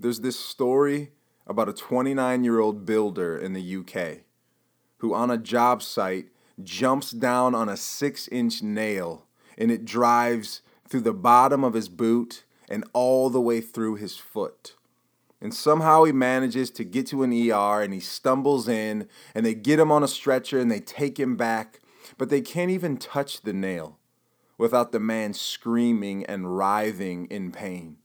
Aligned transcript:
There's 0.00 0.20
this 0.20 0.40
story 0.40 1.12
about 1.46 1.68
a 1.68 1.74
29 1.74 2.42
year 2.42 2.58
old 2.58 2.86
builder 2.86 3.36
in 3.36 3.52
the 3.52 3.76
UK 3.76 4.20
who, 4.98 5.12
on 5.12 5.30
a 5.30 5.36
job 5.36 5.82
site, 5.82 6.28
jumps 6.64 7.10
down 7.10 7.54
on 7.54 7.68
a 7.68 7.76
six 7.76 8.26
inch 8.28 8.62
nail 8.62 9.26
and 9.58 9.70
it 9.70 9.84
drives 9.84 10.62
through 10.88 11.02
the 11.02 11.12
bottom 11.12 11.62
of 11.64 11.74
his 11.74 11.90
boot 11.90 12.44
and 12.66 12.82
all 12.94 13.28
the 13.28 13.42
way 13.42 13.60
through 13.60 13.96
his 13.96 14.16
foot. 14.16 14.74
And 15.38 15.52
somehow 15.52 16.04
he 16.04 16.12
manages 16.12 16.70
to 16.70 16.84
get 16.84 17.06
to 17.08 17.22
an 17.22 17.32
ER 17.32 17.82
and 17.82 17.92
he 17.92 18.00
stumbles 18.00 18.68
in 18.68 19.06
and 19.34 19.44
they 19.44 19.54
get 19.54 19.78
him 19.78 19.92
on 19.92 20.02
a 20.02 20.08
stretcher 20.08 20.58
and 20.58 20.70
they 20.70 20.80
take 20.80 21.20
him 21.20 21.36
back, 21.36 21.80
but 22.16 22.30
they 22.30 22.40
can't 22.40 22.70
even 22.70 22.96
touch 22.96 23.42
the 23.42 23.52
nail 23.52 23.98
without 24.56 24.92
the 24.92 25.00
man 25.00 25.34
screaming 25.34 26.24
and 26.24 26.56
writhing 26.56 27.26
in 27.26 27.52
pain. 27.52 27.98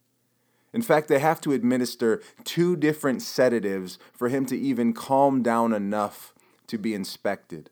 In 0.75 0.81
fact, 0.81 1.07
they 1.07 1.19
have 1.19 1.39
to 1.39 1.53
administer 1.53 2.21
two 2.43 2.75
different 2.75 3.21
sedatives 3.21 3.97
for 4.11 4.27
him 4.27 4.45
to 4.47 4.59
even 4.59 4.91
calm 4.91 5.41
down 5.41 5.71
enough 5.71 6.33
to 6.67 6.77
be 6.77 6.93
inspected. 6.93 7.69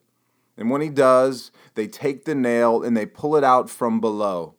And 0.56 0.70
when 0.70 0.80
he 0.80 0.88
does, 0.88 1.50
they 1.74 1.86
take 1.86 2.24
the 2.24 2.34
nail 2.34 2.82
and 2.82 2.96
they 2.96 3.04
pull 3.04 3.36
it 3.36 3.44
out 3.44 3.68
from 3.68 4.00
below. 4.00 4.54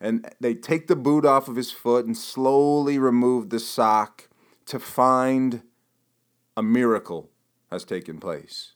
And 0.00 0.28
they 0.40 0.52
take 0.52 0.88
the 0.88 0.96
boot 0.96 1.24
off 1.24 1.46
of 1.46 1.54
his 1.54 1.70
foot 1.70 2.06
and 2.06 2.18
slowly 2.18 2.98
remove 2.98 3.50
the 3.50 3.60
sock 3.60 4.28
to 4.64 4.80
find 4.80 5.62
a 6.56 6.64
miracle 6.64 7.30
has 7.70 7.84
taken 7.84 8.18
place. 8.18 8.72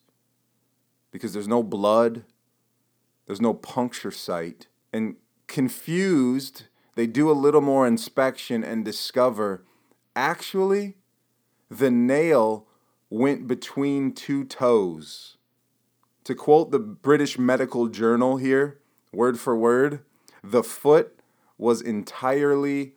Because 1.11 1.33
there's 1.33 1.49
no 1.49 1.65
blood, 1.65 2.23
there's 3.27 3.41
no 3.41 3.55
puncture 3.55 4.13
site. 4.13 4.69
And 4.93 5.17
confused, 5.49 6.67
they 6.95 7.07
do 7.07 7.31
a 7.31 7.33
little 7.33 7.61
more 7.61 7.87
inspection 7.87 8.65
and 8.65 8.85
discover 8.85 9.65
actually 10.17 10.97
the 11.71 11.91
nail 11.91 12.67
went 13.09 13.47
between 13.47 14.13
two 14.13 14.45
toes. 14.45 15.37
To 16.25 16.35
quote 16.35 16.71
the 16.71 16.79
British 16.79 17.39
Medical 17.39 17.89
Journal 17.89 18.37
here, 18.37 18.79
word 19.13 19.39
for 19.39 19.57
word, 19.57 20.01
the 20.43 20.63
foot 20.63 21.19
was 21.59 21.81
entirely 21.81 22.93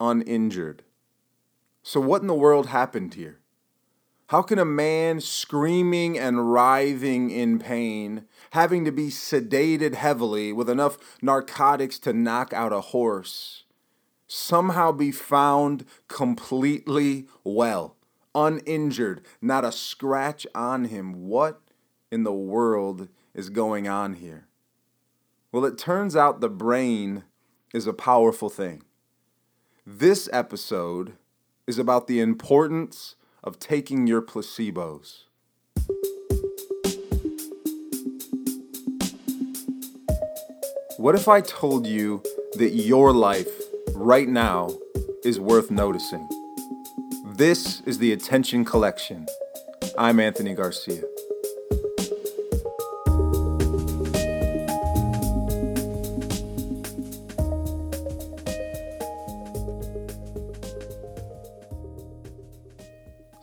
uninjured. 0.00 0.82
So, 1.82 2.00
what 2.00 2.22
in 2.22 2.28
the 2.28 2.34
world 2.34 2.68
happened 2.68 3.14
here? 3.14 3.41
How 4.32 4.40
can 4.40 4.58
a 4.58 4.64
man 4.64 5.20
screaming 5.20 6.18
and 6.18 6.50
writhing 6.50 7.30
in 7.30 7.58
pain, 7.58 8.24
having 8.52 8.82
to 8.86 8.90
be 8.90 9.08
sedated 9.08 9.92
heavily 9.92 10.54
with 10.54 10.70
enough 10.70 10.96
narcotics 11.20 11.98
to 11.98 12.14
knock 12.14 12.50
out 12.54 12.72
a 12.72 12.80
horse, 12.80 13.64
somehow 14.26 14.90
be 14.90 15.10
found 15.12 15.84
completely 16.08 17.26
well, 17.44 17.98
uninjured, 18.34 19.20
not 19.42 19.66
a 19.66 19.70
scratch 19.70 20.46
on 20.54 20.86
him? 20.86 21.26
What 21.26 21.60
in 22.10 22.24
the 22.24 22.32
world 22.32 23.08
is 23.34 23.50
going 23.50 23.86
on 23.86 24.14
here? 24.14 24.46
Well, 25.52 25.66
it 25.66 25.76
turns 25.76 26.16
out 26.16 26.40
the 26.40 26.48
brain 26.48 27.24
is 27.74 27.86
a 27.86 27.92
powerful 27.92 28.48
thing. 28.48 28.82
This 29.86 30.26
episode 30.32 31.18
is 31.66 31.78
about 31.78 32.06
the 32.06 32.20
importance 32.20 33.16
of 33.44 33.58
taking 33.58 34.06
your 34.06 34.22
placebos. 34.22 35.24
What 40.98 41.16
if 41.16 41.26
I 41.26 41.40
told 41.40 41.86
you 41.86 42.22
that 42.54 42.70
your 42.74 43.12
life 43.12 43.48
right 43.94 44.28
now 44.28 44.70
is 45.24 45.40
worth 45.40 45.70
noticing? 45.70 46.28
This 47.34 47.80
is 47.86 47.98
the 47.98 48.12
Attention 48.12 48.64
Collection. 48.64 49.26
I'm 49.98 50.20
Anthony 50.20 50.54
Garcia. 50.54 51.02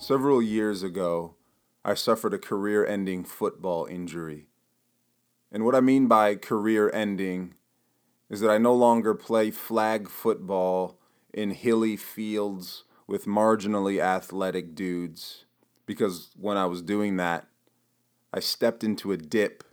Several 0.09 0.41
years 0.41 0.81
ago, 0.81 1.35
I 1.85 1.93
suffered 1.93 2.33
a 2.33 2.39
career 2.39 2.83
ending 2.83 3.23
football 3.23 3.85
injury. 3.85 4.47
And 5.51 5.63
what 5.63 5.75
I 5.75 5.81
mean 5.81 6.07
by 6.07 6.33
career 6.33 6.89
ending 6.91 7.53
is 8.27 8.39
that 8.39 8.49
I 8.49 8.57
no 8.57 8.73
longer 8.73 9.13
play 9.13 9.51
flag 9.51 10.09
football 10.09 10.99
in 11.31 11.51
hilly 11.51 11.95
fields 11.95 12.85
with 13.05 13.27
marginally 13.27 13.99
athletic 13.99 14.73
dudes. 14.73 15.45
Because 15.85 16.31
when 16.35 16.57
I 16.57 16.65
was 16.65 16.81
doing 16.81 17.17
that, 17.17 17.45
I 18.33 18.39
stepped 18.39 18.83
into 18.83 19.11
a 19.11 19.17
dip 19.17 19.63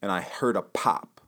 and 0.00 0.10
I 0.10 0.22
heard 0.22 0.56
a 0.56 0.62
pop 0.62 1.20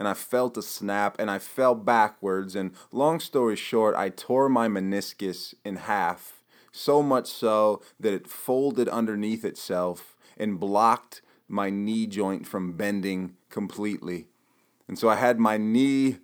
and 0.00 0.08
I 0.08 0.14
felt 0.14 0.56
a 0.56 0.62
snap 0.62 1.14
and 1.20 1.30
I 1.30 1.38
fell 1.38 1.76
backwards. 1.76 2.56
And 2.56 2.72
long 2.90 3.20
story 3.20 3.54
short, 3.54 3.94
I 3.94 4.08
tore 4.08 4.48
my 4.48 4.66
meniscus 4.66 5.54
in 5.64 5.76
half 5.76 6.39
so 6.72 7.02
much 7.02 7.26
so 7.26 7.82
that 7.98 8.12
it 8.12 8.28
folded 8.28 8.88
underneath 8.88 9.44
itself 9.44 10.16
and 10.36 10.60
blocked 10.60 11.22
my 11.48 11.68
knee 11.68 12.06
joint 12.06 12.46
from 12.46 12.72
bending 12.72 13.36
completely. 13.48 14.28
And 14.88 14.98
so 14.98 15.08
I 15.08 15.16
had 15.16 15.38
my 15.38 15.56
knee 15.56 16.18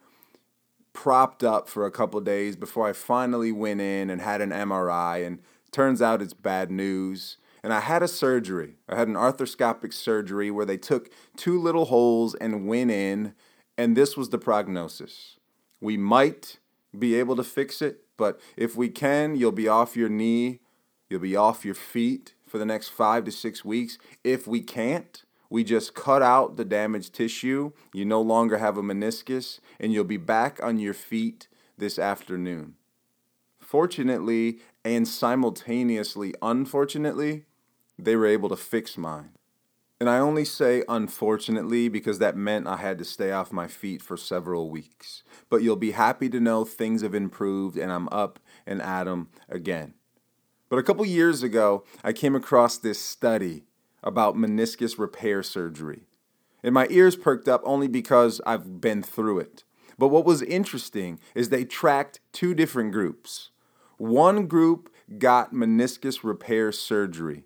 propped 0.93 1.45
up 1.45 1.69
for 1.69 1.85
a 1.85 1.91
couple 1.91 2.21
days 2.21 2.57
before 2.57 2.89
I 2.89 2.93
finally 2.93 3.53
went 3.53 3.81
in 3.81 4.09
and 4.09 4.21
had 4.21 4.41
an 4.41 4.51
MRI. 4.51 5.27
And 5.27 5.41
turns 5.71 6.01
out 6.01 6.23
it's 6.23 6.33
bad 6.33 6.71
news. 6.71 7.37
And 7.63 7.73
I 7.73 7.81
had 7.81 8.03
a 8.03 8.09
surgery. 8.09 8.77
I 8.89 8.97
had 8.97 9.09
an 9.09 9.15
arthroscopic 9.15 9.93
surgery 9.93 10.51
where 10.51 10.65
they 10.65 10.79
took 10.79 11.11
two 11.37 11.61
little 11.61 11.87
holes 11.87 12.35
and 12.37 12.67
went 12.67 12.91
in. 12.91 13.35
And 13.77 13.97
this 13.97 14.17
was 14.17 14.31
the 14.31 14.39
prognosis. 14.39 15.37
We 15.81 15.97
might 15.99 16.59
be 16.99 17.15
able 17.17 17.37
to 17.37 17.45
fix 17.45 17.83
it, 17.83 18.06
but 18.17 18.41
if 18.57 18.77
we 18.77 18.89
can, 18.89 19.37
you'll 19.37 19.53
be 19.53 19.69
off 19.69 19.97
your 19.97 20.09
knee, 20.09 20.61
you'll 21.09 21.21
be 21.21 21.37
off 21.37 21.65
your 21.65 21.75
feet 21.75 22.35
for 22.47 22.59
the 22.59 22.67
next 22.67 22.89
five 22.89 23.25
to 23.25 23.33
six 23.33 23.65
weeks. 23.65 23.99
If 24.25 24.47
we 24.47 24.61
can't, 24.61 25.23
we 25.51 25.65
just 25.65 25.95
cut 25.95 26.23
out 26.23 26.57
the 26.57 26.65
damaged 26.65 27.15
tissue. 27.15 27.73
You 27.93 28.05
no 28.05 28.21
longer 28.21 28.59
have 28.59 28.77
a 28.77 28.83
meniscus, 28.83 29.61
and 29.79 29.93
you'll 29.93 30.05
be 30.05 30.17
back 30.17 30.63
on 30.63 30.79
your 30.79 30.95
feet 30.95 31.49
this 31.79 31.99
afternoon. 31.99 32.75
Fortunately, 33.61 34.59
and 34.85 35.07
simultaneously 35.07 36.33
unfortunately, 36.41 37.45
they 37.99 38.15
were 38.15 38.27
able 38.27 38.49
to 38.49 38.57
fix 38.57 38.97
mine. 38.97 39.31
And 39.99 40.11
I 40.11 40.19
only 40.19 40.45
say 40.45 40.83
unfortunately 40.89 41.89
because 41.89 42.19
that 42.19 42.37
meant 42.37 42.67
I 42.67 42.77
had 42.77 42.99
to 42.99 43.05
stay 43.05 43.33
off 43.33 43.53
my 43.53 43.67
feet 43.67 44.03
for 44.03 44.17
several 44.17 44.69
weeks. 44.71 45.23
But 45.49 45.63
you'll 45.63 45.77
be 45.77 45.93
happy 45.93 46.29
to 46.29 46.41
know 46.41 46.65
things 46.65 47.01
have 47.01 47.15
improved 47.15 47.79
and 47.79 47.91
I'm 47.91 48.09
up 48.11 48.39
and 48.67 48.83
at 48.83 49.09
'em 49.09 49.29
again. 49.49 49.95
But 50.69 50.79
a 50.79 50.83
couple 50.83 51.07
years 51.07 51.43
ago, 51.43 51.85
I 52.05 52.13
came 52.13 52.35
across 52.35 52.77
this 52.77 53.01
study 53.01 53.65
about 54.03 54.37
meniscus 54.37 54.99
repair 54.99 55.43
surgery. 55.43 56.07
And 56.63 56.75
my 56.75 56.89
ears 56.91 57.17
perked 57.17 57.49
up 57.49 57.63
only 57.65 57.89
because 57.89 58.41
I've 58.45 58.81
been 58.81 59.03
through 59.03 59.39
it. 59.39 59.65
But 59.99 60.09
what 60.09 60.27
was 60.27 60.43
interesting 60.43 61.21
is 61.35 61.49
they 61.49 61.65
tracked 61.65 62.21
two 62.33 62.53
different 62.53 62.93
groups. 62.93 63.51
One 63.97 64.47
group 64.47 64.91
got 65.19 65.55
meniscus 65.55 66.23
repair 66.23 66.71
surgery 66.73 67.45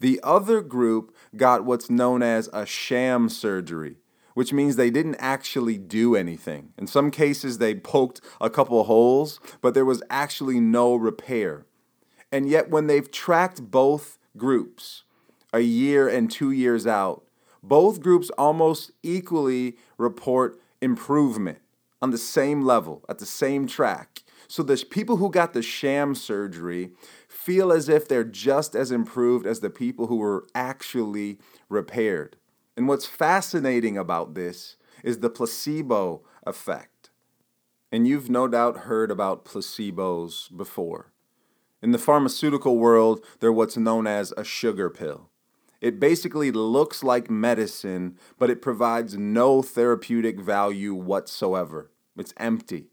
the 0.00 0.20
other 0.22 0.60
group 0.60 1.14
got 1.36 1.64
what's 1.64 1.90
known 1.90 2.22
as 2.22 2.48
a 2.52 2.64
sham 2.64 3.28
surgery, 3.28 3.96
which 4.34 4.52
means 4.52 4.76
they 4.76 4.90
didn't 4.90 5.16
actually 5.16 5.78
do 5.78 6.14
anything. 6.14 6.72
In 6.78 6.86
some 6.86 7.10
cases, 7.10 7.58
they 7.58 7.74
poked 7.74 8.20
a 8.40 8.50
couple 8.50 8.82
holes, 8.84 9.40
but 9.60 9.74
there 9.74 9.84
was 9.84 10.02
actually 10.10 10.60
no 10.60 10.94
repair. 10.94 11.66
And 12.30 12.48
yet, 12.48 12.70
when 12.70 12.86
they've 12.86 13.10
tracked 13.10 13.70
both 13.70 14.18
groups 14.36 15.04
a 15.52 15.60
year 15.60 16.08
and 16.08 16.30
two 16.30 16.50
years 16.50 16.86
out, 16.86 17.24
both 17.62 18.00
groups 18.00 18.30
almost 18.38 18.92
equally 19.02 19.76
report 19.96 20.60
improvement 20.80 21.58
on 22.00 22.10
the 22.10 22.18
same 22.18 22.62
level, 22.62 23.04
at 23.08 23.18
the 23.18 23.26
same 23.26 23.66
track. 23.66 24.22
So 24.46 24.62
the 24.62 24.82
people 24.88 25.16
who 25.16 25.30
got 25.30 25.52
the 25.52 25.62
sham 25.62 26.14
surgery 26.14 26.92
feel 27.48 27.72
as 27.72 27.88
if 27.88 28.06
they're 28.06 28.24
just 28.24 28.76
as 28.76 28.92
improved 28.92 29.46
as 29.46 29.60
the 29.60 29.70
people 29.70 30.08
who 30.08 30.16
were 30.16 30.46
actually 30.54 31.38
repaired. 31.70 32.36
And 32.76 32.86
what's 32.86 33.06
fascinating 33.06 33.96
about 33.96 34.34
this 34.34 34.76
is 35.02 35.20
the 35.20 35.30
placebo 35.30 36.20
effect. 36.46 37.08
And 37.90 38.06
you've 38.06 38.28
no 38.28 38.48
doubt 38.48 38.80
heard 38.80 39.10
about 39.10 39.46
placebos 39.46 40.54
before. 40.54 41.10
In 41.80 41.92
the 41.92 41.98
pharmaceutical 41.98 42.76
world, 42.76 43.24
they're 43.40 43.50
what's 43.50 43.78
known 43.78 44.06
as 44.06 44.34
a 44.36 44.44
sugar 44.44 44.90
pill. 44.90 45.30
It 45.80 45.98
basically 45.98 46.50
looks 46.50 47.02
like 47.02 47.30
medicine, 47.30 48.18
but 48.38 48.50
it 48.50 48.60
provides 48.60 49.16
no 49.16 49.62
therapeutic 49.62 50.38
value 50.38 50.94
whatsoever. 50.94 51.90
It's 52.14 52.34
empty. 52.36 52.90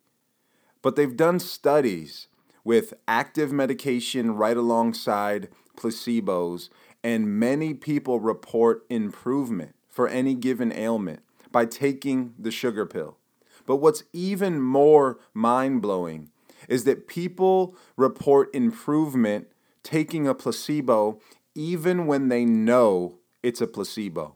But 0.81 0.95
they've 0.95 1.17
done 1.17 1.41
studies 1.41 2.29
with 2.65 2.93
active 3.07 3.53
medication 3.53 4.35
right 4.35 4.57
alongside 4.57 5.47
placebos, 5.77 6.67
and 7.01 7.39
many 7.39 7.73
people 7.73 8.19
report 8.19 8.85
improvement 8.89 9.75
for 9.87 10.09
any 10.09 10.33
given 10.33 10.73
ailment 10.73 11.21
by 11.51 11.65
taking 11.65 12.33
the 12.37 12.51
sugar 12.51 12.85
pill. 12.85 13.17
But 13.65 13.77
what's 13.77 14.03
even 14.11 14.61
more 14.61 15.19
mind 15.33 15.81
blowing 15.81 16.31
is 16.67 16.83
that 16.83 17.07
people 17.07 17.75
report 17.95 18.53
improvement 18.53 19.47
taking 19.83 20.27
a 20.27 20.35
placebo 20.35 21.19
even 21.53 22.07
when 22.07 22.27
they 22.27 22.43
know 22.43 23.19
it's 23.43 23.61
a 23.61 23.67
placebo. 23.67 24.35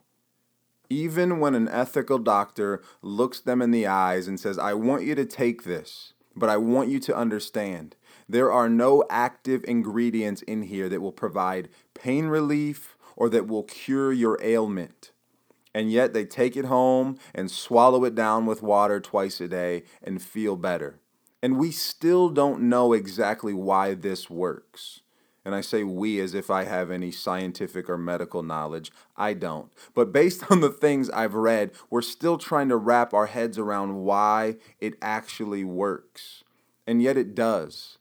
Even 0.89 1.39
when 1.39 1.55
an 1.55 1.67
ethical 1.67 2.17
doctor 2.17 2.81
looks 3.01 3.39
them 3.39 3.61
in 3.61 3.71
the 3.71 3.85
eyes 3.85 4.27
and 4.27 4.39
says, 4.39 4.57
I 4.57 4.73
want 4.73 5.03
you 5.03 5.13
to 5.15 5.25
take 5.25 5.63
this, 5.63 6.13
but 6.35 6.49
I 6.49 6.57
want 6.57 6.89
you 6.89 6.99
to 7.01 7.15
understand 7.15 7.95
there 8.29 8.51
are 8.51 8.69
no 8.69 9.03
active 9.09 9.65
ingredients 9.67 10.43
in 10.43 10.61
here 10.61 10.87
that 10.87 11.01
will 11.01 11.11
provide 11.11 11.67
pain 11.95 12.27
relief 12.27 12.95
or 13.15 13.27
that 13.29 13.47
will 13.47 13.63
cure 13.63 14.13
your 14.13 14.37
ailment. 14.41 15.11
And 15.73 15.91
yet 15.91 16.13
they 16.13 16.25
take 16.25 16.55
it 16.55 16.65
home 16.65 17.17
and 17.33 17.49
swallow 17.49 18.05
it 18.05 18.15
down 18.15 18.45
with 18.45 18.61
water 18.61 18.99
twice 18.99 19.41
a 19.41 19.47
day 19.47 19.83
and 20.03 20.21
feel 20.21 20.55
better. 20.55 20.99
And 21.41 21.57
we 21.57 21.71
still 21.71 22.29
don't 22.29 22.61
know 22.61 22.93
exactly 22.93 23.53
why 23.53 23.93
this 23.93 24.29
works. 24.29 25.01
And 25.45 25.55
I 25.55 25.61
say 25.61 25.83
we 25.83 26.19
as 26.19 26.33
if 26.33 26.51
I 26.51 26.65
have 26.65 26.91
any 26.91 27.11
scientific 27.11 27.89
or 27.89 27.97
medical 27.97 28.43
knowledge. 28.43 28.91
I 29.15 29.33
don't. 29.33 29.71
But 29.95 30.11
based 30.11 30.43
on 30.51 30.61
the 30.61 30.69
things 30.69 31.09
I've 31.09 31.33
read, 31.33 31.71
we're 31.89 32.01
still 32.01 32.37
trying 32.37 32.69
to 32.69 32.77
wrap 32.77 33.13
our 33.13 33.27
heads 33.27 33.57
around 33.57 34.03
why 34.03 34.57
it 34.79 34.95
actually 35.01 35.63
works. 35.63 36.43
And 36.85 37.01
yet 37.01 37.17
it 37.17 37.35
does. 37.35 37.98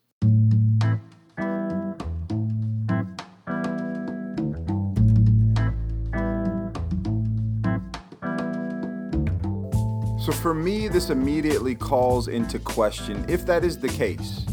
So 10.28 10.34
for 10.34 10.52
me, 10.52 10.88
this 10.88 11.08
immediately 11.08 11.74
calls 11.74 12.28
into 12.28 12.58
question 12.58 13.24
if 13.30 13.46
that 13.46 13.64
is 13.64 13.78
the 13.78 13.88
case. 13.88 14.44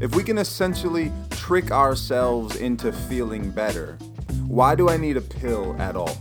If 0.00 0.14
we 0.14 0.22
can 0.22 0.38
essentially 0.38 1.10
trick 1.30 1.72
ourselves 1.72 2.54
into 2.54 2.92
feeling 2.92 3.50
better, 3.50 3.98
why 4.46 4.76
do 4.76 4.88
I 4.88 4.96
need 4.96 5.16
a 5.16 5.20
pill 5.20 5.74
at 5.80 5.96
all? 5.96 6.14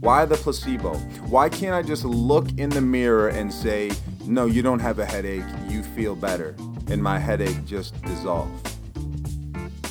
Why 0.00 0.24
the 0.24 0.34
placebo? 0.34 0.94
Why 1.28 1.48
can't 1.48 1.72
I 1.72 1.82
just 1.82 2.04
look 2.04 2.50
in 2.58 2.68
the 2.70 2.80
mirror 2.80 3.28
and 3.28 3.54
say, 3.54 3.92
no, 4.26 4.46
you 4.46 4.60
don't 4.60 4.80
have 4.80 4.98
a 4.98 5.06
headache, 5.06 5.44
you 5.68 5.84
feel 5.84 6.16
better, 6.16 6.56
and 6.88 7.00
my 7.00 7.20
headache 7.20 7.64
just 7.64 7.94
dissolve? 8.02 8.50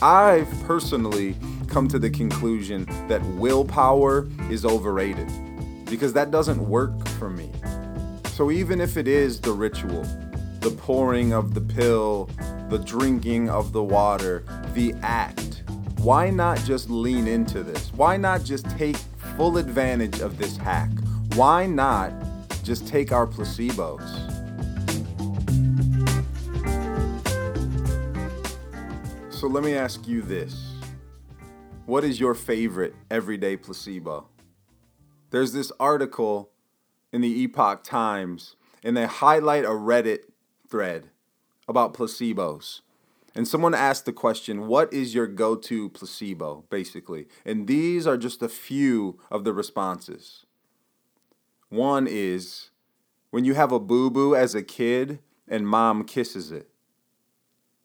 I've 0.02 0.52
personally 0.64 1.38
come 1.70 1.88
to 1.88 1.98
the 1.98 2.10
conclusion 2.10 2.86
that 3.08 3.24
willpower 3.38 4.28
is 4.50 4.66
overrated 4.66 5.32
because 5.86 6.12
that 6.12 6.32
doesn't 6.32 6.60
work 6.68 7.08
for 7.12 7.30
me. 7.30 7.50
So 8.42 8.50
even 8.50 8.82
if 8.82 8.98
it 8.98 9.08
is 9.08 9.40
the 9.40 9.52
ritual, 9.52 10.02
the 10.62 10.72
pouring 10.72 11.32
of 11.32 11.54
the 11.54 11.62
pill, 11.62 12.28
the 12.72 12.80
drinking 12.80 13.52
of 13.52 13.72
the 13.72 13.84
water, 13.84 14.44
the 14.74 14.96
act, 15.04 15.62
why 16.00 16.32
not 16.32 16.58
just 16.66 16.90
lean 16.90 17.28
into 17.28 17.62
this? 17.62 17.94
Why 17.94 18.18
not 18.18 18.44
just 18.44 18.68
take 18.80 18.98
full 19.38 19.60
advantage 19.60 20.22
of 20.22 20.40
this 20.40 20.58
hack? 20.58 20.90
Why 21.36 21.68
not 21.68 22.14
just 22.64 22.88
take 22.88 23.12
our 23.12 23.28
placebos? 23.28 24.02
So 29.30 29.46
let 29.46 29.64
me 29.64 29.76
ask 29.76 30.08
you 30.08 30.24
this. 30.24 30.78
What 31.86 32.04
is 32.04 32.20
your 32.20 32.34
favorite 32.34 32.96
everyday 33.12 33.56
placebo? 33.56 34.30
There's 35.30 35.54
this 35.54 35.72
article 35.80 36.51
in 37.12 37.22
the 37.22 37.42
Epoch 37.44 37.84
Times, 37.84 38.56
and 38.84 38.96
they 38.96 39.06
highlight 39.06 39.66
a 39.66 39.70
Reddit 39.70 40.24
thread 40.70 41.10
about 41.68 41.94
placebos. 41.94 42.82
And 43.34 43.48
someone 43.48 43.74
asked 43.74 44.06
the 44.06 44.14
question, 44.14 44.68
What 44.68 44.92
is 44.94 45.16
your 45.16 45.28
go 45.28 45.56
to 45.56 45.90
placebo, 45.90 46.66
basically? 46.70 47.28
And 47.46 47.68
these 47.68 48.06
are 48.06 48.18
just 48.18 48.42
a 48.42 48.50
few 48.50 49.20
of 49.30 49.44
the 49.44 49.54
responses. 49.54 50.46
One 51.70 52.08
is 52.10 52.72
when 53.30 53.46
you 53.46 53.54
have 53.54 53.72
a 53.72 53.80
boo 53.80 54.10
boo 54.10 54.36
as 54.36 54.54
a 54.54 54.64
kid 54.64 55.20
and 55.48 55.68
mom 55.68 56.04
kisses 56.04 56.52
it, 56.52 56.70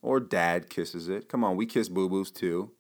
or 0.02 0.19
dad 0.19 0.69
kisses 0.69 1.08
it. 1.08 1.29
Come 1.29 1.44
on, 1.44 1.56
we 1.56 1.67
kiss 1.67 1.88
boo 1.88 2.08
boos 2.08 2.32
too. 2.32 2.72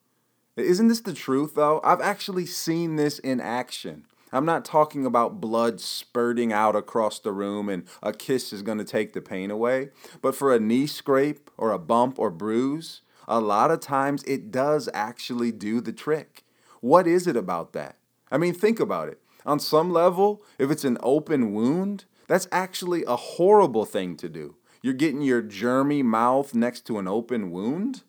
Isn't 0.56 0.88
this 0.88 1.00
the 1.00 1.12
truth, 1.12 1.54
though? 1.54 1.80
I've 1.84 2.00
actually 2.00 2.46
seen 2.46 2.96
this 2.96 3.18
in 3.18 3.40
action. 3.40 4.06
I'm 4.32 4.44
not 4.44 4.64
talking 4.64 5.06
about 5.06 5.40
blood 5.40 5.80
spurting 5.80 6.52
out 6.52 6.74
across 6.74 7.18
the 7.18 7.32
room 7.32 7.68
and 7.68 7.84
a 8.02 8.12
kiss 8.12 8.52
is 8.52 8.62
going 8.62 8.78
to 8.78 8.84
take 8.84 9.12
the 9.12 9.20
pain 9.20 9.50
away. 9.50 9.90
But 10.20 10.34
for 10.34 10.54
a 10.54 10.60
knee 10.60 10.86
scrape 10.86 11.50
or 11.56 11.70
a 11.70 11.78
bump 11.78 12.18
or 12.18 12.30
bruise, 12.30 13.02
a 13.28 13.40
lot 13.40 13.70
of 13.70 13.80
times 13.80 14.22
it 14.24 14.50
does 14.50 14.88
actually 14.92 15.52
do 15.52 15.80
the 15.80 15.92
trick. 15.92 16.44
What 16.80 17.06
is 17.06 17.26
it 17.26 17.36
about 17.36 17.72
that? 17.72 17.96
I 18.30 18.38
mean, 18.38 18.54
think 18.54 18.80
about 18.80 19.08
it. 19.08 19.20
On 19.44 19.60
some 19.60 19.92
level, 19.92 20.42
if 20.58 20.70
it's 20.70 20.84
an 20.84 20.98
open 21.02 21.52
wound, 21.52 22.04
that's 22.26 22.48
actually 22.50 23.04
a 23.04 23.16
horrible 23.16 23.84
thing 23.84 24.16
to 24.16 24.28
do. 24.28 24.56
You're 24.82 24.94
getting 24.94 25.22
your 25.22 25.42
germy 25.42 26.02
mouth 26.02 26.54
next 26.54 26.86
to 26.86 26.98
an 26.98 27.06
open 27.08 27.50
wound. 27.50 28.02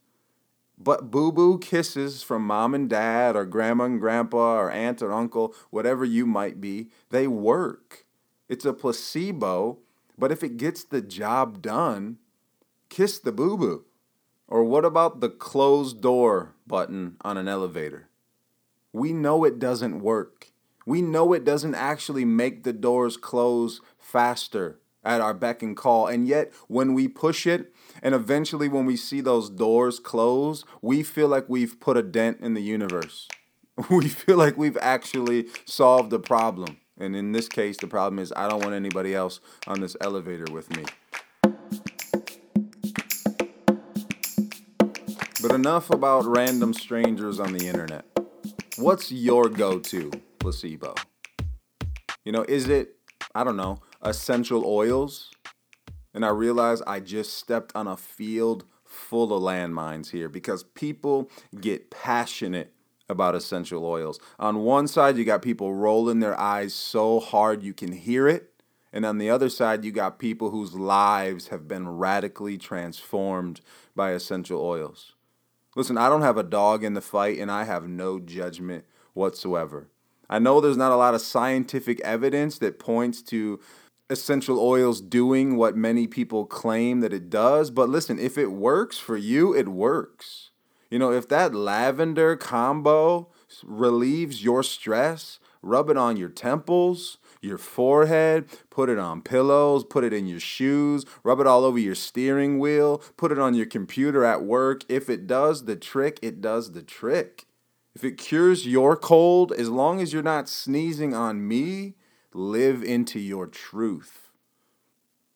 But 0.77 1.09
boo 1.09 1.31
boo 1.31 1.57
kisses 1.57 2.21
from 2.21 2.45
mom 2.45 2.75
and 2.75 2.89
dad, 2.89 3.35
or 3.35 3.45
grandma 3.45 3.85
and 3.85 3.99
grandpa, 3.99 4.57
or 4.57 4.69
aunt 4.69 5.01
or 5.01 5.11
uncle, 5.11 5.55
whatever 5.71 6.05
you 6.05 6.25
might 6.25 6.61
be, 6.61 6.89
they 7.09 7.27
work. 7.27 8.05
It's 8.47 8.65
a 8.65 8.73
placebo, 8.73 9.79
but 10.17 10.31
if 10.31 10.43
it 10.43 10.57
gets 10.57 10.83
the 10.83 11.01
job 11.01 11.61
done, 11.61 12.17
kiss 12.89 13.17
the 13.19 13.31
boo 13.31 13.57
boo. 13.57 13.85
Or 14.47 14.63
what 14.63 14.85
about 14.85 15.19
the 15.19 15.29
closed 15.29 15.99
door 15.99 16.53
button 16.65 17.17
on 17.21 17.37
an 17.37 17.47
elevator? 17.47 18.09
We 18.93 19.13
know 19.13 19.43
it 19.43 19.59
doesn't 19.59 19.99
work. 19.99 20.51
We 20.85 21.01
know 21.01 21.33
it 21.33 21.43
doesn't 21.43 21.75
actually 21.75 22.23
make 22.23 22.63
the 22.63 22.71
doors 22.71 23.17
close 23.17 23.81
faster 23.97 24.79
at 25.07 25.21
our 25.21 25.33
beck 25.33 25.63
and 25.63 25.75
call. 25.75 26.05
And 26.07 26.27
yet, 26.27 26.51
when 26.67 26.93
we 26.93 27.07
push 27.07 27.47
it, 27.47 27.73
and 28.03 28.13
eventually 28.13 28.67
when 28.67 28.85
we 28.85 28.97
see 28.97 29.21
those 29.21 29.49
doors 29.49 29.99
close, 29.99 30.65
we 30.81 31.01
feel 31.01 31.29
like 31.29 31.45
we've 31.47 31.79
put 31.79 31.95
a 31.95 32.03
dent 32.03 32.41
in 32.41 32.53
the 32.53 32.61
universe. 32.61 33.27
We 33.91 34.07
feel 34.07 34.37
like 34.37 34.57
we've 34.57 34.77
actually 34.81 35.49
solved 35.65 36.09
the 36.09 36.19
problem. 36.19 36.77
And 36.99 37.15
in 37.15 37.31
this 37.31 37.47
case, 37.47 37.77
the 37.77 37.85
problem 37.85 38.17
is 38.17 38.33
I 38.35 38.49
don't 38.49 38.63
want 38.63 38.73
anybody 38.73 39.13
else 39.13 39.39
on 39.67 39.81
this 39.81 39.95
elevator 40.01 40.51
with 40.51 40.75
me. 40.75 40.83
But 45.39 45.51
enough 45.51 45.91
about 45.91 46.25
random 46.25 46.73
strangers 46.73 47.39
on 47.39 47.53
the 47.53 47.67
internet. 47.67 48.05
What's 48.77 49.11
your 49.11 49.47
go 49.47 49.77
to 49.77 50.11
placebo? 50.39 50.95
You 52.25 52.31
know, 52.31 52.45
is 52.49 52.67
it, 52.67 52.95
I 53.35 53.43
don't 53.43 53.57
know, 53.57 53.77
essential 54.09 54.63
oils. 54.65 55.31
And 56.13 56.25
I 56.25 56.29
realized 56.29 56.83
I 56.87 56.99
just 56.99 57.37
stepped 57.37 57.75
on 57.75 57.87
a 57.87 57.97
field 57.97 58.65
full 58.83 59.33
of 59.33 59.43
landmines 59.43 60.11
here 60.11 60.29
because 60.29 60.63
people 60.63 61.29
get 61.59 61.91
passionate 61.91 62.73
about 63.09 63.35
essential 63.35 63.85
oils. 63.85 64.19
On 64.39 64.63
one 64.63 64.87
side, 64.87 65.17
you 65.17 65.25
got 65.25 65.41
people 65.41 65.73
rolling 65.73 66.19
their 66.19 66.39
eyes 66.39 66.73
so 66.73 67.19
hard 67.19 67.63
you 67.63 67.73
can 67.73 67.91
hear 67.91 68.27
it. 68.27 68.51
And 68.91 69.05
on 69.05 69.17
the 69.17 69.29
other 69.29 69.49
side, 69.49 69.85
you 69.85 69.91
got 69.91 70.17
people 70.17 70.49
whose 70.49 70.73
lives 70.73 71.49
have 71.49 71.67
been 71.67 71.87
radically 71.87 72.57
transformed 72.57 73.61
by 73.95 74.11
essential 74.11 74.61
oils. 74.61 75.13
Listen, 75.75 75.97
I 75.97 76.09
don't 76.09 76.21
have 76.23 76.37
a 76.37 76.43
dog 76.43 76.83
in 76.83 76.95
the 76.95 77.01
fight 77.01 77.37
and 77.37 77.51
I 77.51 77.65
have 77.65 77.87
no 77.87 78.19
judgment 78.19 78.85
whatsoever. 79.13 79.89
I 80.29 80.39
know 80.39 80.59
there's 80.59 80.77
not 80.77 80.91
a 80.91 80.97
lot 80.97 81.13
of 81.13 81.21
scientific 81.21 82.01
evidence 82.01 82.57
that 82.59 82.79
points 82.79 83.21
to 83.23 83.59
essential 84.09 84.59
oils 84.59 85.01
doing 85.01 85.57
what 85.57 85.75
many 85.75 86.07
people 86.07 86.45
claim 86.45 87.01
that 87.01 87.13
it 87.13 87.29
does. 87.29 87.71
But 87.71 87.89
listen, 87.89 88.19
if 88.19 88.37
it 88.37 88.51
works 88.51 88.97
for 88.97 89.17
you, 89.17 89.53
it 89.53 89.67
works. 89.67 90.51
You 90.89 90.99
know, 90.99 91.11
if 91.11 91.27
that 91.29 91.53
lavender 91.53 92.37
combo 92.37 93.29
relieves 93.63 94.43
your 94.43 94.63
stress, 94.63 95.39
rub 95.61 95.89
it 95.89 95.97
on 95.97 96.15
your 96.15 96.29
temples, 96.29 97.17
your 97.41 97.57
forehead, 97.57 98.45
put 98.69 98.89
it 98.89 98.97
on 98.97 99.21
pillows, 99.21 99.83
put 99.83 100.03
it 100.03 100.13
in 100.13 100.27
your 100.27 100.39
shoes, 100.39 101.05
rub 101.23 101.39
it 101.39 101.47
all 101.47 101.65
over 101.65 101.77
your 101.77 101.95
steering 101.95 102.57
wheel, 102.59 102.99
put 103.17 103.31
it 103.31 103.39
on 103.39 103.53
your 103.53 103.65
computer 103.65 104.23
at 104.23 104.43
work. 104.43 104.83
If 104.87 105.09
it 105.09 105.27
does 105.27 105.65
the 105.65 105.75
trick, 105.75 106.19
it 106.21 106.39
does 106.39 106.71
the 106.71 106.83
trick. 106.83 107.45
If 107.93 108.03
it 108.03 108.17
cures 108.17 108.67
your 108.67 108.95
cold, 108.95 109.51
as 109.51 109.69
long 109.69 110.01
as 110.01 110.13
you're 110.13 110.23
not 110.23 110.47
sneezing 110.47 111.13
on 111.13 111.47
me, 111.47 111.95
live 112.37 112.83
into 112.83 113.19
your 113.19 113.47
truth. 113.47 114.29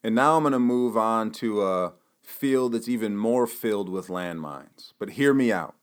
And 0.02 0.14
now 0.14 0.36
I'm 0.36 0.42
going 0.42 0.52
to 0.52 0.58
move 0.58 0.96
on 0.96 1.30
to 1.32 1.62
a 1.62 1.94
field 2.22 2.72
that's 2.72 2.88
even 2.88 3.16
more 3.16 3.46
filled 3.46 3.88
with 3.88 4.08
landmines. 4.08 4.92
But 4.98 5.10
hear 5.10 5.34
me 5.34 5.52
out. 5.52 5.74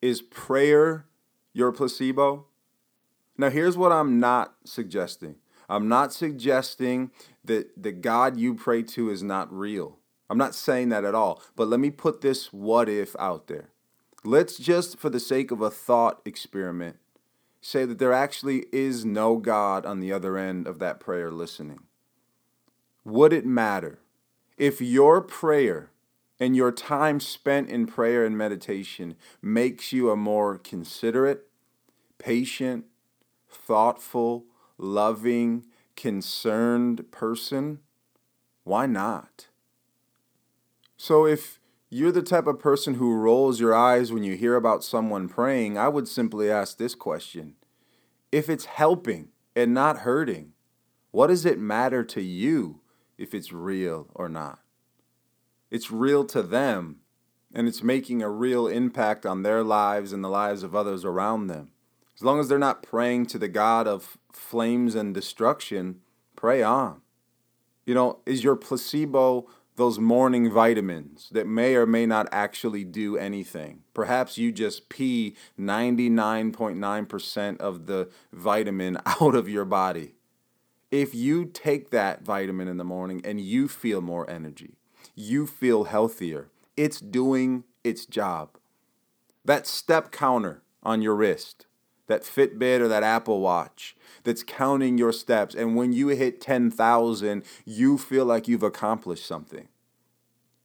Is 0.00 0.22
prayer 0.22 1.06
your 1.52 1.72
placebo? 1.72 2.46
Now, 3.38 3.50
here's 3.50 3.76
what 3.76 3.92
I'm 3.92 4.18
not 4.20 4.54
suggesting 4.64 5.36
I'm 5.68 5.88
not 5.88 6.12
suggesting 6.12 7.10
that 7.44 7.82
the 7.82 7.92
God 7.92 8.36
you 8.36 8.54
pray 8.54 8.82
to 8.82 9.10
is 9.10 9.22
not 9.22 9.52
real. 9.52 9.98
I'm 10.30 10.38
not 10.38 10.54
saying 10.54 10.88
that 10.90 11.04
at 11.04 11.14
all. 11.14 11.42
But 11.54 11.68
let 11.68 11.80
me 11.80 11.90
put 11.90 12.20
this 12.20 12.52
what 12.52 12.88
if 12.88 13.14
out 13.18 13.46
there. 13.46 13.70
Let's 14.24 14.56
just, 14.56 14.98
for 14.98 15.10
the 15.10 15.20
sake 15.20 15.50
of 15.50 15.60
a 15.60 15.70
thought 15.70 16.20
experiment, 16.24 16.96
say 17.60 17.84
that 17.84 17.98
there 17.98 18.12
actually 18.12 18.66
is 18.72 19.04
no 19.04 19.36
God 19.36 19.84
on 19.84 20.00
the 20.00 20.12
other 20.12 20.36
end 20.36 20.66
of 20.66 20.78
that 20.78 21.00
prayer 21.00 21.30
listening. 21.30 21.80
Would 23.04 23.32
it 23.32 23.46
matter 23.46 24.00
if 24.56 24.80
your 24.80 25.20
prayer 25.20 25.90
and 26.38 26.56
your 26.56 26.72
time 26.72 27.20
spent 27.20 27.70
in 27.70 27.86
prayer 27.86 28.24
and 28.24 28.36
meditation 28.36 29.16
makes 29.40 29.92
you 29.92 30.10
a 30.10 30.16
more 30.16 30.58
considerate, 30.58 31.46
patient, 32.18 32.84
thoughtful, 33.48 34.44
loving, 34.78 35.64
concerned 35.94 37.10
person? 37.10 37.80
Why 38.64 38.86
not? 38.86 39.48
So 40.96 41.26
if 41.26 41.60
you're 41.88 42.12
the 42.12 42.22
type 42.22 42.46
of 42.46 42.58
person 42.58 42.94
who 42.94 43.14
rolls 43.14 43.60
your 43.60 43.74
eyes 43.74 44.12
when 44.12 44.24
you 44.24 44.36
hear 44.36 44.56
about 44.56 44.82
someone 44.82 45.28
praying, 45.28 45.78
I 45.78 45.88
would 45.88 46.08
simply 46.08 46.50
ask 46.50 46.78
this 46.78 46.94
question. 46.94 47.54
If 48.32 48.50
it's 48.50 48.64
helping 48.64 49.28
and 49.54 49.72
not 49.72 49.98
hurting, 49.98 50.52
what 51.12 51.28
does 51.28 51.46
it 51.46 51.58
matter 51.58 52.02
to 52.04 52.20
you 52.20 52.80
if 53.16 53.34
it's 53.34 53.52
real 53.52 54.08
or 54.14 54.28
not? 54.28 54.58
It's 55.70 55.90
real 55.90 56.24
to 56.26 56.42
them, 56.42 57.00
and 57.54 57.68
it's 57.68 57.82
making 57.82 58.22
a 58.22 58.30
real 58.30 58.66
impact 58.66 59.24
on 59.24 59.42
their 59.42 59.62
lives 59.62 60.12
and 60.12 60.22
the 60.22 60.28
lives 60.28 60.62
of 60.62 60.74
others 60.74 61.04
around 61.04 61.46
them. 61.46 61.70
As 62.16 62.22
long 62.22 62.40
as 62.40 62.48
they're 62.48 62.58
not 62.58 62.82
praying 62.82 63.26
to 63.26 63.38
the 63.38 63.48
God 63.48 63.86
of 63.86 64.18
flames 64.32 64.94
and 64.94 65.14
destruction, 65.14 66.00
pray 66.34 66.62
on. 66.62 67.02
You 67.84 67.94
know, 67.94 68.20
is 68.26 68.42
your 68.42 68.56
placebo 68.56 69.46
those 69.76 69.98
morning 69.98 70.50
vitamins 70.50 71.28
that 71.32 71.46
may 71.46 71.76
or 71.76 71.86
may 71.86 72.06
not 72.06 72.28
actually 72.32 72.84
do 72.84 73.16
anything. 73.16 73.82
Perhaps 73.94 74.38
you 74.38 74.50
just 74.50 74.88
pee 74.88 75.36
99.9% 75.58 77.60
of 77.60 77.86
the 77.86 78.08
vitamin 78.32 78.98
out 79.06 79.34
of 79.34 79.48
your 79.48 79.64
body. 79.64 80.14
If 80.90 81.14
you 81.14 81.44
take 81.44 81.90
that 81.90 82.22
vitamin 82.22 82.68
in 82.68 82.78
the 82.78 82.84
morning 82.84 83.20
and 83.24 83.40
you 83.40 83.68
feel 83.68 84.00
more 84.00 84.28
energy, 84.30 84.76
you 85.14 85.46
feel 85.46 85.84
healthier, 85.84 86.48
it's 86.76 87.00
doing 87.00 87.64
its 87.84 88.06
job. 88.06 88.56
That 89.44 89.66
step 89.66 90.10
counter 90.10 90.62
on 90.82 91.02
your 91.02 91.14
wrist, 91.14 91.66
that 92.06 92.22
Fitbit 92.22 92.80
or 92.80 92.88
that 92.88 93.02
Apple 93.02 93.40
Watch 93.40 93.96
that's 94.24 94.42
counting 94.42 94.98
your 94.98 95.12
steps. 95.12 95.54
And 95.54 95.76
when 95.76 95.92
you 95.92 96.08
hit 96.08 96.40
10,000, 96.40 97.44
you 97.64 97.98
feel 97.98 98.24
like 98.24 98.48
you've 98.48 98.62
accomplished 98.62 99.26
something. 99.26 99.68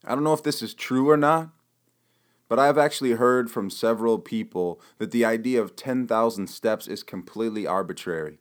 I 0.04 0.14
don't 0.14 0.24
know 0.24 0.32
if 0.32 0.42
this 0.42 0.62
is 0.62 0.74
true 0.74 1.10
or 1.10 1.16
not, 1.16 1.50
but 2.48 2.58
I've 2.58 2.78
actually 2.78 3.12
heard 3.12 3.50
from 3.50 3.70
several 3.70 4.18
people 4.18 4.80
that 4.98 5.10
the 5.10 5.24
idea 5.24 5.62
of 5.62 5.76
10,000 5.76 6.48
steps 6.48 6.88
is 6.88 7.02
completely 7.02 7.66
arbitrary. 7.66 8.38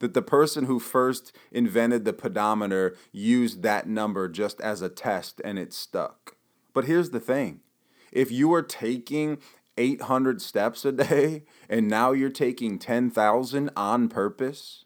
That 0.00 0.14
the 0.14 0.22
person 0.22 0.66
who 0.66 0.78
first 0.78 1.34
invented 1.50 2.04
the 2.04 2.12
pedometer 2.12 2.94
used 3.10 3.62
that 3.62 3.88
number 3.88 4.28
just 4.28 4.60
as 4.60 4.80
a 4.80 4.88
test 4.88 5.40
and 5.44 5.58
it 5.58 5.72
stuck. 5.72 6.36
But 6.72 6.84
here's 6.84 7.10
the 7.10 7.20
thing 7.20 7.60
if 8.12 8.30
you 8.30 8.52
are 8.54 8.62
taking 8.62 9.38
800 9.78 10.42
steps 10.42 10.84
a 10.84 10.92
day 10.92 11.44
and 11.68 11.88
now 11.88 12.12
you're 12.12 12.28
taking 12.28 12.78
10,000 12.78 13.70
on 13.76 14.08
purpose, 14.08 14.84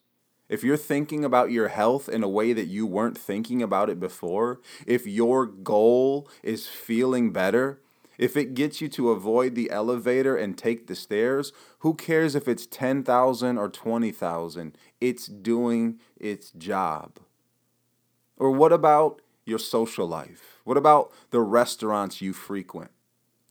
if 0.49 0.63
you're 0.63 0.77
thinking 0.77 1.25
about 1.25 1.51
your 1.51 1.69
health 1.69 2.09
in 2.09 2.23
a 2.23 2.29
way 2.29 2.53
that 2.53 2.67
you 2.67 2.87
weren't 2.87 3.17
thinking 3.17 3.63
about 3.63 3.89
it 3.89 3.99
before, 3.99 4.61
if 4.87 5.07
your 5.07 5.47
goal 5.47 6.29
is 6.43 6.67
feeling 6.67 7.33
better, 7.33 7.81
if 8.19 8.37
it 8.37 8.55
gets 8.55 8.81
you 8.81 8.89
to 8.91 9.11
avoid 9.11 9.55
the 9.55 9.71
elevator 9.71 10.37
and 10.37 10.59
take 10.59 10.87
the 10.87 10.95
stairs, 10.95 11.53
who 11.79 11.95
cares 11.95 12.35
if 12.35 12.47
it's 12.47 12.67
10,000 12.67 13.57
or 13.57 13.69
20,000? 13.69 14.77
It's 15.01 15.27
doing 15.27 15.99
its 16.17 16.51
job. 16.51 17.19
Or 18.37 18.51
what 18.51 18.73
about 18.73 19.23
your 19.47 19.59
social 19.59 20.07
life? 20.07 20.61
What 20.65 20.77
about 20.77 21.13
the 21.31 21.41
restaurants 21.41 22.21
you 22.21 22.33
frequent? 22.33 22.91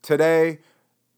Today, 0.02 0.60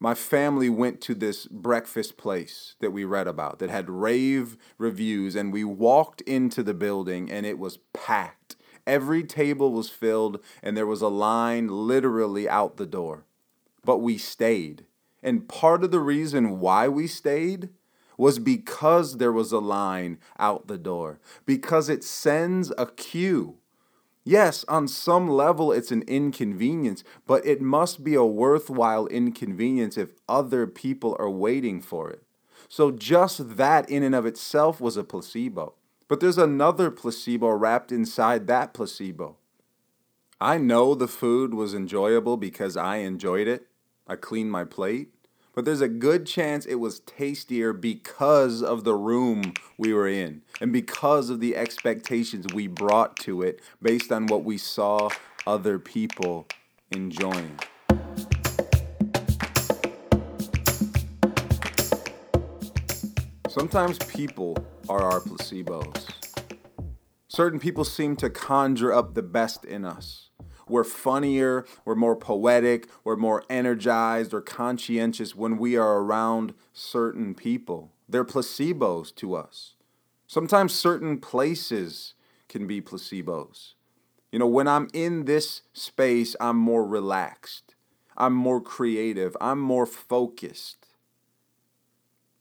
my 0.05 0.15
family 0.15 0.69
went 0.69 1.01
to 1.01 1.15
this 1.15 1.47
breakfast 1.47 2.19
place 2.19 2.75
that 2.81 2.91
we 2.91 3.05
read 3.05 3.27
about 3.27 3.59
that 3.59 3.71
had 3.71 3.89
rave 3.89 4.59
reviews, 4.77 5.35
and 5.35 5.51
we 5.51 5.65
walked 5.65 6.21
into 6.21 6.63
the 6.63 6.75
building 6.75 7.31
and 7.31 7.47
it 7.47 7.59
was 7.59 7.79
packed. 7.95 8.55
Every 8.87 9.25
table 9.25 9.73
was 9.73 9.89
filled, 9.89 10.45
and 10.63 10.77
there 10.77 10.87
was 10.87 11.01
a 11.01 11.09
line 11.09 11.69
literally 11.69 12.47
out 12.47 12.77
the 12.77 12.85
door. 12.85 13.25
But 13.83 14.03
we 14.03 14.19
stayed. 14.19 14.85
And 15.23 15.49
part 15.49 15.83
of 15.83 15.91
the 15.91 16.01
reason 16.01 16.61
why 16.61 16.87
we 16.87 17.07
stayed 17.07 17.71
was 18.19 18.39
because 18.39 19.17
there 19.17 19.33
was 19.33 19.53
a 19.53 19.59
line 19.59 20.19
out 20.39 20.67
the 20.67 20.77
door, 20.77 21.19
because 21.47 21.89
it 21.89 22.05
sends 22.05 22.71
a 22.77 22.85
cue 22.85 23.57
Yes, 24.25 24.65
on 24.69 24.89
some 24.89 25.29
level 25.29 25.71
it's 25.71 25.93
an 25.93 26.03
inconvenience, 26.03 27.05
but 27.27 27.45
it 27.47 27.61
must 27.61 28.03
be 28.03 28.15
a 28.15 28.25
worthwhile 28.25 29.07
inconvenience 29.09 29.99
if 29.99 30.15
other 30.29 30.67
people 30.67 31.15
are 31.19 31.31
waiting 31.31 31.81
for 31.81 32.11
it. 32.11 32.23
So 32.69 32.91
just 32.91 33.57
that 33.57 33.89
in 33.91 34.03
and 34.03 34.15
of 34.15 34.25
itself 34.25 34.81
was 34.81 34.97
a 34.97 35.05
placebo. 35.05 35.75
But 36.09 36.21
there's 36.21 36.39
another 36.39 36.91
placebo 36.91 37.51
wrapped 37.51 37.93
inside 37.93 38.47
that 38.47 38.73
placebo. 38.73 39.37
I 40.41 40.59
know 40.59 40.95
the 40.95 41.09
food 41.09 41.55
was 41.55 41.75
enjoyable 41.75 42.37
because 42.37 42.77
I 42.77 42.97
enjoyed 42.97 43.47
it. 43.47 43.67
I 44.07 44.17
cleaned 44.17 44.51
my 44.51 44.65
plate 44.65 45.14
but 45.55 45.65
there's 45.65 45.81
a 45.81 45.89
good 45.89 46.27
chance 46.27 46.67
it 46.67 46.77
was 46.77 47.01
tastier 47.01 47.73
because 47.73 48.63
of 48.63 48.85
the 48.85 48.95
room 48.95 49.55
we 49.79 49.93
were 49.93 50.09
in 50.09 50.43
and 50.61 50.73
because 50.73 51.31
of 51.31 51.41
the 51.41 51.57
expectations 51.57 52.47
we 52.53 52.67
brought 52.67 53.17
to 53.17 53.43
it 53.43 53.61
based 53.81 54.11
on 54.11 54.27
what 54.27 54.45
we 54.45 54.59
saw 54.59 55.09
other 55.47 55.79
people 55.79 56.47
enjoying. 56.91 57.59
Sometimes 63.49 63.99
people 63.99 64.57
are 64.89 65.01
our 65.01 65.21
placebos. 65.21 66.09
Certain 67.29 67.61
people 67.61 67.85
seem 67.85 68.17
to 68.17 68.29
conjure 68.29 68.93
up 68.93 69.15
the 69.15 69.23
best 69.23 69.65
in 69.65 69.85
us. 69.85 70.31
We're 70.69 70.85
funnier, 70.85 71.67
we're 71.85 71.95
more 71.95 72.17
poetic, 72.17 72.89
we're 73.03 73.17
more 73.17 73.45
energized 73.51 74.33
or 74.33 74.41
conscientious 74.41 75.35
when 75.35 75.59
we 75.59 75.77
are 75.77 75.99
around 75.99 76.55
certain 76.73 77.35
people. 77.35 77.93
They're 78.09 78.25
placebos 78.25 79.15
to 79.17 79.35
us. 79.35 79.75
Sometimes 80.27 80.75
certain 80.75 81.19
places 81.19 82.15
can 82.49 82.67
be 82.67 82.81
placebos. 82.81 83.75
You 84.33 84.39
know, 84.39 84.47
when 84.47 84.67
I'm 84.67 84.89
in 84.93 85.27
this 85.27 85.63
space, 85.73 86.35
I'm 86.41 86.57
more 86.57 86.85
relaxed, 86.85 87.75
I'm 88.17 88.35
more 88.35 88.61
creative, 88.61 89.37
I'm 89.41 89.61
more 89.61 89.87
focused. 89.87 90.89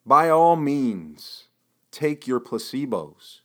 By 0.05 0.29
all 0.29 0.55
means, 0.55 1.47
take 1.91 2.27
your 2.27 2.39
placebos. 2.39 3.41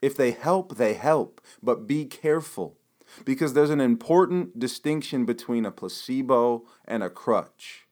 If 0.00 0.16
they 0.16 0.30
help, 0.30 0.76
they 0.76 0.94
help, 0.94 1.40
but 1.62 1.86
be 1.86 2.04
careful 2.04 2.76
because 3.24 3.52
there's 3.52 3.70
an 3.70 3.80
important 3.80 4.58
distinction 4.58 5.24
between 5.24 5.64
a 5.64 5.70
placebo 5.70 6.64
and 6.86 7.02
a 7.02 7.10
crutch. 7.10 7.86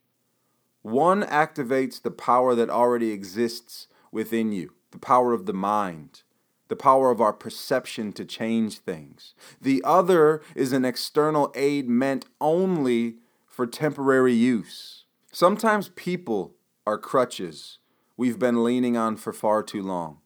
One 0.81 1.23
activates 1.23 2.01
the 2.01 2.11
power 2.11 2.55
that 2.55 2.69
already 2.69 3.11
exists 3.11 3.87
within 4.11 4.51
you, 4.51 4.73
the 4.91 4.99
power 4.99 5.33
of 5.33 5.45
the 5.45 5.53
mind, 5.53 6.23
the 6.67 6.75
power 6.75 7.11
of 7.11 7.21
our 7.21 7.33
perception 7.33 8.13
to 8.13 8.25
change 8.25 8.79
things. 8.79 9.33
The 9.61 9.81
other 9.83 10.41
is 10.55 10.73
an 10.73 10.85
external 10.85 11.51
aid 11.55 11.89
meant 11.89 12.25
only 12.39 13.17
for 13.45 13.67
temporary 13.67 14.33
use. 14.33 15.05
Sometimes 15.31 15.89
people 15.89 16.55
are 16.85 16.97
crutches 16.97 17.79
we've 18.15 18.39
been 18.39 18.63
leaning 18.63 18.97
on 18.97 19.15
for 19.15 19.33
far 19.33 19.63
too 19.63 19.81
long. 19.81 20.19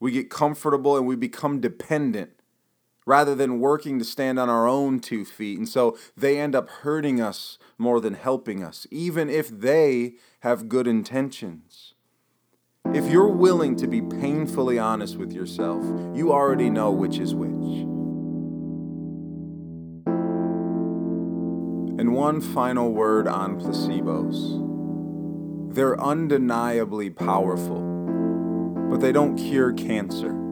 We 0.00 0.12
get 0.12 0.30
comfortable 0.30 0.96
and 0.96 1.06
we 1.06 1.16
become 1.16 1.60
dependent 1.60 2.37
rather 3.08 3.34
than 3.34 3.58
working 3.58 3.98
to 3.98 4.04
stand 4.04 4.38
on 4.38 4.50
our 4.50 4.68
own 4.68 5.00
two 5.00 5.24
feet. 5.24 5.56
And 5.56 5.66
so 5.66 5.96
they 6.14 6.38
end 6.38 6.54
up 6.54 6.68
hurting 6.68 7.22
us 7.22 7.58
more 7.78 8.02
than 8.02 8.12
helping 8.12 8.62
us, 8.62 8.86
even 8.90 9.30
if 9.30 9.48
they 9.48 10.16
have 10.40 10.68
good 10.68 10.86
intentions. 10.86 11.94
If 12.92 13.10
you're 13.10 13.32
willing 13.32 13.76
to 13.76 13.86
be 13.86 14.02
painfully 14.02 14.78
honest 14.78 15.16
with 15.16 15.32
yourself, 15.32 15.82
you 16.14 16.32
already 16.32 16.68
know 16.68 16.90
which 16.90 17.18
is 17.18 17.34
which. 17.34 17.48
And 21.98 22.12
one 22.12 22.42
final 22.42 22.92
word 22.92 23.26
on 23.26 23.58
placebos. 23.58 24.66
They're 25.74 25.98
undeniably 25.98 27.08
powerful, 27.08 27.80
but 28.90 29.00
they 29.00 29.12
don't 29.12 29.38
cure 29.38 29.72
cancer. 29.72 30.47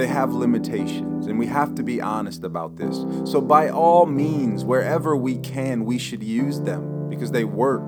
They 0.00 0.06
have 0.06 0.32
limitations, 0.32 1.26
and 1.26 1.38
we 1.38 1.44
have 1.48 1.74
to 1.74 1.82
be 1.82 2.00
honest 2.00 2.42
about 2.42 2.76
this. 2.76 3.04
So, 3.30 3.38
by 3.38 3.68
all 3.68 4.06
means, 4.06 4.64
wherever 4.64 5.14
we 5.14 5.36
can, 5.36 5.84
we 5.84 5.98
should 5.98 6.22
use 6.22 6.58
them 6.58 7.10
because 7.10 7.32
they 7.32 7.44
work. 7.44 7.84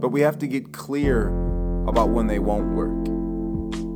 But 0.00 0.08
we 0.08 0.22
have 0.22 0.36
to 0.40 0.48
get 0.48 0.72
clear 0.72 1.28
about 1.86 2.08
when 2.08 2.26
they 2.26 2.40
won't 2.40 2.74
work. 2.74 3.06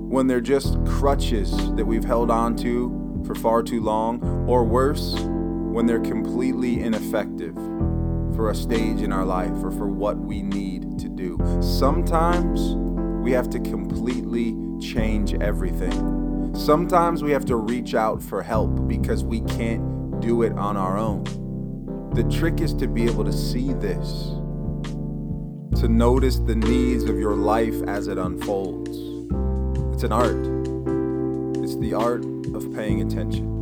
When 0.08 0.28
they're 0.28 0.40
just 0.40 0.78
crutches 0.84 1.50
that 1.74 1.84
we've 1.84 2.04
held 2.04 2.30
on 2.30 2.54
to 2.58 3.24
for 3.26 3.34
far 3.34 3.64
too 3.64 3.80
long, 3.80 4.22
or 4.48 4.62
worse, 4.62 5.16
when 5.18 5.86
they're 5.86 5.98
completely 5.98 6.80
ineffective 6.80 7.56
for 8.36 8.50
a 8.50 8.54
stage 8.54 9.02
in 9.02 9.12
our 9.12 9.24
life 9.24 9.64
or 9.64 9.72
for 9.72 9.88
what 9.88 10.16
we 10.16 10.42
need 10.42 10.96
to 11.00 11.08
do. 11.08 11.36
Sometimes 11.60 12.76
we 13.24 13.32
have 13.32 13.50
to 13.50 13.58
completely 13.58 14.54
change 14.80 15.34
everything. 15.34 16.29
Sometimes 16.52 17.22
we 17.22 17.30
have 17.30 17.44
to 17.46 17.56
reach 17.56 17.94
out 17.94 18.22
for 18.22 18.42
help 18.42 18.88
because 18.88 19.24
we 19.24 19.40
can't 19.42 20.20
do 20.20 20.42
it 20.42 20.52
on 20.52 20.76
our 20.76 20.98
own. 20.98 21.24
The 22.14 22.24
trick 22.24 22.60
is 22.60 22.74
to 22.74 22.88
be 22.88 23.04
able 23.04 23.24
to 23.24 23.32
see 23.32 23.72
this, 23.72 24.34
to 25.80 25.88
notice 25.88 26.38
the 26.38 26.56
needs 26.56 27.04
of 27.04 27.18
your 27.18 27.36
life 27.36 27.80
as 27.86 28.08
it 28.08 28.18
unfolds. 28.18 28.90
It's 29.94 30.02
an 30.02 30.12
art, 30.12 30.44
it's 31.62 31.76
the 31.76 31.94
art 31.94 32.24
of 32.54 32.74
paying 32.74 33.00
attention. 33.00 33.59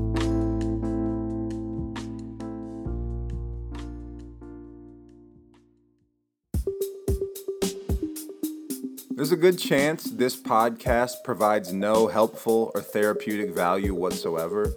There's 9.18 9.32
a 9.32 9.36
good 9.36 9.58
chance 9.58 10.04
this 10.04 10.40
podcast 10.40 11.24
provides 11.24 11.72
no 11.72 12.06
helpful 12.06 12.70
or 12.72 12.80
therapeutic 12.80 13.52
value 13.52 13.92
whatsoever. 13.92 14.72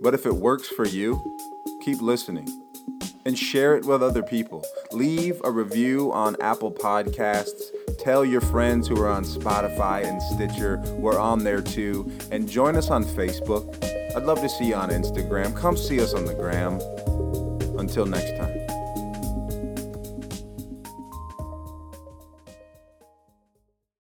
But 0.00 0.14
if 0.14 0.24
it 0.24 0.34
works 0.34 0.66
for 0.66 0.86
you, 0.86 1.20
keep 1.84 2.00
listening 2.00 2.48
and 3.26 3.38
share 3.38 3.76
it 3.76 3.84
with 3.84 4.02
other 4.02 4.22
people. 4.22 4.64
Leave 4.92 5.42
a 5.44 5.50
review 5.50 6.10
on 6.10 6.36
Apple 6.40 6.72
Podcasts. 6.72 7.64
Tell 7.98 8.24
your 8.24 8.40
friends 8.40 8.88
who 8.88 8.98
are 8.98 9.10
on 9.10 9.24
Spotify 9.24 10.06
and 10.06 10.22
Stitcher. 10.22 10.78
We're 10.96 11.20
on 11.20 11.44
there 11.44 11.60
too. 11.60 12.10
And 12.32 12.48
join 12.48 12.76
us 12.76 12.88
on 12.88 13.04
Facebook. 13.04 13.84
I'd 14.16 14.22
love 14.22 14.40
to 14.40 14.48
see 14.48 14.68
you 14.68 14.74
on 14.74 14.88
Instagram. 14.88 15.54
Come 15.54 15.76
see 15.76 16.00
us 16.00 16.14
on 16.14 16.24
the 16.24 16.32
gram. 16.32 16.80
Until 17.78 18.06
next 18.06 18.38
time. 18.38 18.55